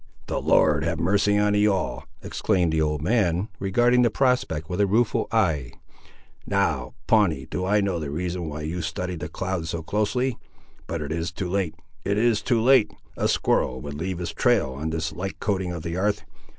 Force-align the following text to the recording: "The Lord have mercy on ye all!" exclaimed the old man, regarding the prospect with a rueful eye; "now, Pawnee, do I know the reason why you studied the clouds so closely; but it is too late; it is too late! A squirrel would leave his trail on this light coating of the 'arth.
"The 0.25 0.41
Lord 0.41 0.83
have 0.83 0.99
mercy 0.99 1.37
on 1.37 1.53
ye 1.53 1.67
all!" 1.67 2.05
exclaimed 2.23 2.73
the 2.73 2.81
old 2.81 3.03
man, 3.03 3.49
regarding 3.59 4.01
the 4.01 4.09
prospect 4.09 4.67
with 4.67 4.81
a 4.81 4.87
rueful 4.87 5.27
eye; 5.31 5.73
"now, 6.47 6.95
Pawnee, 7.05 7.45
do 7.45 7.65
I 7.67 7.81
know 7.81 7.99
the 7.99 8.09
reason 8.09 8.49
why 8.49 8.61
you 8.61 8.81
studied 8.81 9.19
the 9.19 9.29
clouds 9.29 9.69
so 9.69 9.83
closely; 9.83 10.39
but 10.87 11.03
it 11.03 11.11
is 11.11 11.31
too 11.31 11.51
late; 11.51 11.75
it 12.03 12.17
is 12.17 12.41
too 12.41 12.61
late! 12.63 12.91
A 13.15 13.27
squirrel 13.27 13.79
would 13.81 13.93
leave 13.93 14.17
his 14.17 14.33
trail 14.33 14.71
on 14.73 14.89
this 14.89 15.13
light 15.13 15.39
coating 15.39 15.71
of 15.71 15.83
the 15.83 15.95
'arth. 15.97 16.23